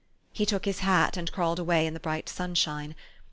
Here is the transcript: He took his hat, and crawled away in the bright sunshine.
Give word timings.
He 0.33 0.47
took 0.47 0.65
his 0.65 0.79
hat, 0.79 1.15
and 1.15 1.31
crawled 1.31 1.59
away 1.59 1.85
in 1.85 1.93
the 1.93 1.99
bright 1.99 2.27
sunshine. 2.27 2.95